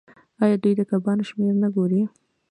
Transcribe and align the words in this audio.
آیا 0.43 0.55
دوی 0.63 0.73
د 0.79 0.81
کبانو 0.89 1.23
شمیر 1.29 1.53
نه 1.63 1.69
ګوري؟ 1.75 2.01